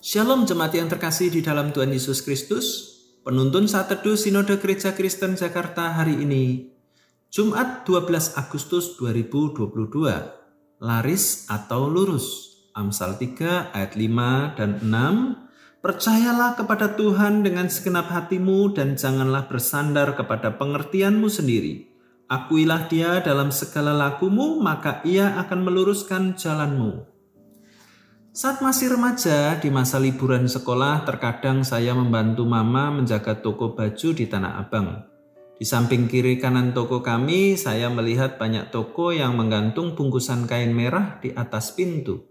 Shalom 0.00 0.48
jemaat 0.48 0.72
yang 0.72 0.88
terkasih 0.88 1.28
di 1.28 1.44
dalam 1.44 1.76
Tuhan 1.76 1.92
Yesus 1.92 2.24
Kristus. 2.24 2.96
Penuntun 3.20 3.68
saat 3.68 3.92
teduh 3.92 4.16
Sinode 4.16 4.56
Gereja 4.56 4.96
Kristen 4.96 5.36
Jakarta 5.36 5.92
hari 5.92 6.24
ini. 6.24 6.72
Jumat 7.28 7.84
12 7.84 8.32
Agustus 8.32 8.96
2022. 8.96 10.80
Laris 10.80 11.44
atau 11.52 11.92
lurus. 11.92 12.56
Amsal 12.72 13.20
3 13.20 13.76
ayat 13.76 13.92
5 13.92 14.56
dan 14.56 14.80
6. 14.80 15.84
Percayalah 15.84 16.56
kepada 16.56 16.96
Tuhan 16.96 17.44
dengan 17.44 17.68
segenap 17.68 18.08
hatimu 18.08 18.72
dan 18.72 18.96
janganlah 18.96 19.52
bersandar 19.52 20.16
kepada 20.16 20.56
pengertianmu 20.56 21.28
sendiri. 21.28 21.92
Akuilah 22.24 22.88
dia 22.88 23.20
dalam 23.20 23.52
segala 23.52 23.92
lakumu, 23.92 24.64
maka 24.64 25.04
ia 25.04 25.36
akan 25.44 25.60
meluruskan 25.60 26.40
jalanmu. 26.40 27.09
Saat 28.30 28.62
masih 28.62 28.94
remaja, 28.94 29.58
di 29.58 29.74
masa 29.74 29.98
liburan 29.98 30.46
sekolah, 30.46 31.02
terkadang 31.02 31.66
saya 31.66 31.98
membantu 31.98 32.46
mama 32.46 32.94
menjaga 32.94 33.34
toko 33.42 33.74
baju 33.74 34.08
di 34.14 34.30
Tanah 34.30 34.54
Abang. 34.54 35.02
Di 35.58 35.66
samping 35.66 36.06
kiri 36.06 36.38
kanan 36.38 36.70
toko 36.70 37.02
kami, 37.02 37.58
saya 37.58 37.90
melihat 37.90 38.38
banyak 38.38 38.70
toko 38.70 39.10
yang 39.10 39.34
menggantung 39.34 39.98
bungkusan 39.98 40.46
kain 40.46 40.70
merah 40.70 41.18
di 41.18 41.34
atas 41.34 41.74
pintu. 41.74 42.22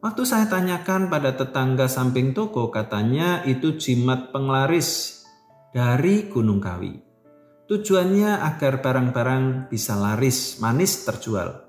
Waktu 0.00 0.24
saya 0.24 0.48
tanyakan 0.48 1.12
pada 1.12 1.36
tetangga 1.36 1.92
samping 1.92 2.32
toko, 2.32 2.72
katanya 2.72 3.44
itu 3.44 3.76
jimat 3.76 4.32
penglaris 4.32 5.20
dari 5.76 6.24
Gunung 6.32 6.64
Kawi. 6.64 7.04
Tujuannya 7.68 8.48
agar 8.48 8.80
barang-barang 8.80 9.68
bisa 9.68 9.92
laris, 9.92 10.56
manis 10.56 11.04
terjual. 11.04 11.63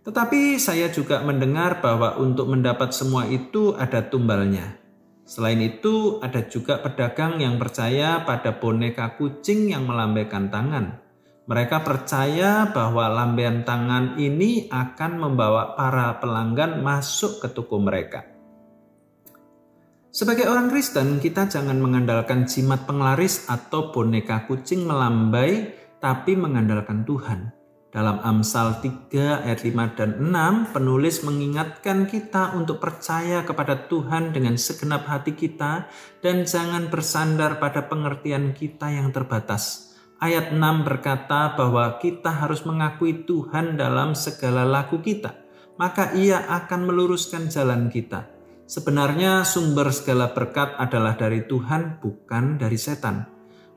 Tetapi 0.00 0.56
saya 0.56 0.88
juga 0.88 1.20
mendengar 1.20 1.84
bahwa 1.84 2.16
untuk 2.16 2.48
mendapat 2.48 2.96
semua 2.96 3.28
itu 3.28 3.76
ada 3.76 4.00
tumbalnya. 4.00 4.80
Selain 5.28 5.60
itu, 5.62 6.18
ada 6.24 6.42
juga 6.48 6.80
pedagang 6.80 7.38
yang 7.38 7.60
percaya 7.60 8.24
pada 8.26 8.56
boneka 8.56 9.14
kucing 9.14 9.70
yang 9.70 9.86
melambaikan 9.86 10.50
tangan. 10.50 10.98
Mereka 11.46 11.86
percaya 11.86 12.66
bahwa 12.72 13.06
lambaian 13.10 13.62
tangan 13.62 14.18
ini 14.18 14.66
akan 14.72 15.12
membawa 15.20 15.78
para 15.78 16.18
pelanggan 16.18 16.82
masuk 16.82 17.42
ke 17.44 17.48
toko 17.52 17.78
mereka. 17.78 18.26
Sebagai 20.10 20.50
orang 20.50 20.66
Kristen, 20.66 21.22
kita 21.22 21.46
jangan 21.46 21.78
mengandalkan 21.78 22.50
jimat 22.50 22.82
penglaris 22.82 23.46
atau 23.46 23.94
boneka 23.94 24.50
kucing 24.50 24.82
melambai, 24.82 25.70
tapi 26.02 26.34
mengandalkan 26.34 27.06
Tuhan. 27.06 27.59
Dalam 27.90 28.22
Amsal 28.22 28.78
3 28.78 29.50
ayat 29.50 29.66
5 29.66 29.98
dan 29.98 30.22
6, 30.22 30.70
penulis 30.70 31.26
mengingatkan 31.26 32.06
kita 32.06 32.54
untuk 32.54 32.78
percaya 32.78 33.42
kepada 33.42 33.90
Tuhan 33.90 34.30
dengan 34.30 34.54
segenap 34.54 35.10
hati 35.10 35.34
kita 35.34 35.90
dan 36.22 36.46
jangan 36.46 36.86
bersandar 36.86 37.58
pada 37.58 37.90
pengertian 37.90 38.54
kita 38.54 38.94
yang 38.94 39.10
terbatas. 39.10 39.90
Ayat 40.22 40.54
6 40.54 40.86
berkata 40.86 41.58
bahwa 41.58 41.98
kita 41.98 42.30
harus 42.30 42.62
mengakui 42.62 43.26
Tuhan 43.26 43.74
dalam 43.74 44.14
segala 44.14 44.62
laku 44.62 45.02
kita, 45.02 45.34
maka 45.74 46.14
ia 46.14 46.46
akan 46.46 46.86
meluruskan 46.86 47.50
jalan 47.50 47.90
kita. 47.90 48.30
Sebenarnya 48.70 49.42
sumber 49.42 49.90
segala 49.90 50.30
berkat 50.30 50.78
adalah 50.78 51.18
dari 51.18 51.42
Tuhan, 51.42 51.98
bukan 51.98 52.54
dari 52.54 52.78
setan. 52.78 53.26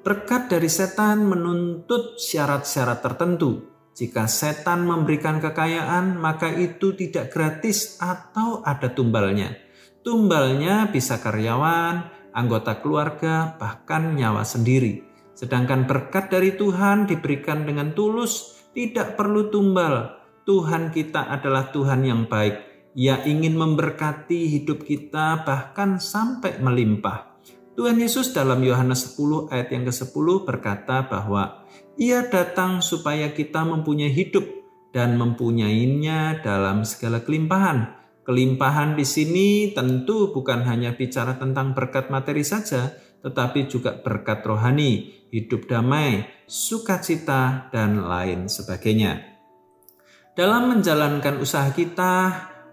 Berkat 0.05 0.53
dari 0.53 0.69
setan 0.69 1.25
menuntut 1.25 2.21
syarat-syarat 2.21 3.01
tertentu, 3.01 3.72
jika 3.93 4.25
setan 4.25 4.89
memberikan 4.89 5.37
kekayaan, 5.37 6.17
maka 6.17 6.49
itu 6.49 6.97
tidak 6.97 7.29
gratis 7.29 8.01
atau 8.01 8.65
ada 8.65 8.89
tumbalnya. 8.89 9.53
Tumbalnya 10.01 10.89
bisa 10.89 11.21
karyawan, 11.21 12.09
anggota 12.33 12.81
keluarga, 12.81 13.53
bahkan 13.61 14.17
nyawa 14.17 14.41
sendiri. 14.41 15.05
Sedangkan 15.37 15.85
berkat 15.85 16.33
dari 16.33 16.57
Tuhan 16.57 17.05
diberikan 17.05 17.69
dengan 17.69 17.93
tulus, 17.93 18.65
tidak 18.73 19.13
perlu 19.13 19.53
tumbal. 19.53 20.25
Tuhan 20.43 20.89
kita 20.89 21.29
adalah 21.29 21.69
Tuhan 21.69 22.01
yang 22.01 22.25
baik. 22.25 22.89
Ia 22.97 23.21
ingin 23.29 23.53
memberkati 23.57 24.49
hidup 24.57 24.85
kita 24.85 25.45
bahkan 25.45 26.01
sampai 26.01 26.57
melimpah. 26.57 27.33
Tuhan 27.73 27.97
Yesus 27.97 28.37
dalam 28.37 28.61
Yohanes 28.61 29.17
10 29.17 29.49
ayat 29.49 29.73
yang 29.73 29.85
ke-10 29.89 30.27
berkata 30.45 31.09
bahwa 31.09 31.65
ia 31.99 32.25
datang 32.27 32.81
supaya 32.81 33.31
kita 33.33 33.65
mempunyai 33.65 34.11
hidup 34.11 34.45
dan 34.93 35.17
mempunyainya 35.17 36.41
dalam 36.45 36.85
segala 36.85 37.25
kelimpahan. 37.25 37.99
Kelimpahan 38.23 38.95
di 38.95 39.03
sini 39.03 39.49
tentu 39.75 40.31
bukan 40.31 40.63
hanya 40.63 40.95
bicara 40.95 41.35
tentang 41.35 41.75
berkat 41.75 42.07
materi 42.07 42.45
saja, 42.45 42.95
tetapi 43.19 43.67
juga 43.67 43.99
berkat 43.99 44.45
rohani, 44.47 45.27
hidup 45.33 45.67
damai, 45.67 46.23
sukacita, 46.47 47.67
dan 47.73 48.07
lain 48.07 48.47
sebagainya. 48.47 49.19
Dalam 50.33 50.71
menjalankan 50.71 51.37
usaha 51.43 51.67
kita 51.75 52.13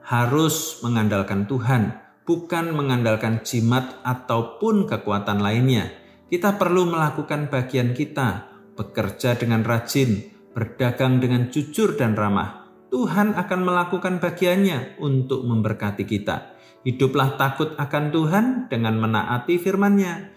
harus 0.07 0.81
mengandalkan 0.87 1.45
Tuhan 1.51 2.11
bukan 2.31 2.71
mengandalkan 2.71 3.43
jimat 3.43 3.99
ataupun 4.07 4.87
kekuatan 4.87 5.43
lainnya. 5.43 5.91
Kita 6.31 6.55
perlu 6.55 6.87
melakukan 6.87 7.51
bagian 7.51 7.91
kita, 7.91 8.60
bekerja 8.75 9.39
dengan 9.39 9.63
rajin, 9.63 10.31
berdagang 10.53 11.23
dengan 11.23 11.49
jujur 11.49 11.95
dan 11.95 12.19
ramah. 12.19 12.69
Tuhan 12.91 13.39
akan 13.39 13.61
melakukan 13.63 14.19
bagiannya 14.19 14.99
untuk 14.99 15.47
memberkati 15.47 16.03
kita. 16.03 16.59
Hiduplah 16.83 17.39
takut 17.39 17.79
akan 17.79 18.05
Tuhan 18.11 18.47
dengan 18.67 18.99
menaati 18.99 19.61
firman-Nya. 19.63 20.35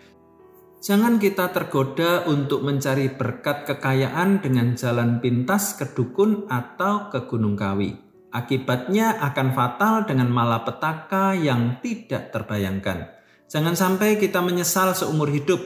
Jangan 0.84 1.16
kita 1.16 1.56
tergoda 1.56 2.28
untuk 2.28 2.62
mencari 2.62 3.08
berkat 3.08 3.64
kekayaan 3.64 4.44
dengan 4.44 4.76
jalan 4.76 5.24
pintas 5.24 5.80
ke 5.80 5.96
dukun 5.96 6.46
atau 6.52 7.08
ke 7.08 7.24
Gunung 7.26 7.56
Kawi. 7.56 7.96
Akibatnya 8.36 9.18
akan 9.24 9.56
fatal 9.56 10.04
dengan 10.04 10.28
malapetaka 10.28 11.38
yang 11.40 11.80
tidak 11.80 12.36
terbayangkan. 12.36 13.16
Jangan 13.48 13.78
sampai 13.78 14.18
kita 14.18 14.42
menyesal 14.42 14.98
seumur 14.98 15.30
hidup. 15.30 15.62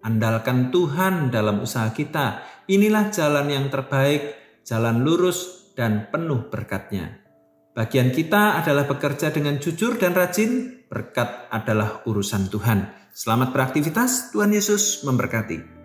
Andalkan 0.00 0.72
Tuhan 0.72 1.28
dalam 1.28 1.60
usaha 1.60 1.92
kita. 1.92 2.40
Inilah 2.72 3.12
jalan 3.12 3.46
yang 3.52 3.66
terbaik, 3.68 4.36
jalan 4.64 5.04
lurus 5.04 5.72
dan 5.76 6.08
penuh 6.08 6.48
berkatnya. 6.48 7.20
Bagian 7.76 8.10
kita 8.10 8.60
adalah 8.60 8.84
bekerja 8.88 9.32
dengan 9.32 9.60
jujur 9.60 9.96
dan 10.00 10.12
rajin, 10.16 10.84
berkat 10.88 11.48
adalah 11.52 12.02
urusan 12.04 12.50
Tuhan. 12.50 13.10
Selamat 13.14 13.52
beraktivitas, 13.54 14.34
Tuhan 14.34 14.50
Yesus 14.52 15.06
memberkati. 15.06 15.79